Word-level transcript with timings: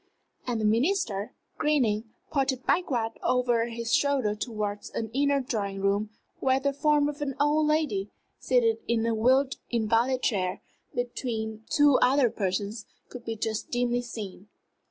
And 0.47 0.59
the 0.59 0.65
Minister, 0.65 1.35
grinning, 1.59 2.05
pointed 2.31 2.65
backward 2.65 3.11
over 3.21 3.67
his 3.67 3.93
shoulder 3.93 4.33
towards 4.33 4.89
an 4.89 5.11
inner 5.13 5.41
drawing 5.41 5.79
room, 5.79 6.09
where 6.39 6.59
the 6.59 6.73
form 6.73 7.07
of 7.07 7.21
an 7.21 7.35
old 7.39 7.67
lady, 7.67 8.09
seated 8.39 8.77
in 8.87 9.05
a 9.05 9.13
wheeled 9.13 9.57
invalid 9.69 10.23
chair 10.23 10.63
between 10.95 11.65
two 11.69 11.99
other 12.01 12.31
persons, 12.31 12.87
could 13.09 13.23
be 13.25 13.35
just 13.35 13.69
dimly 13.69 14.01
seen. 14.01 14.47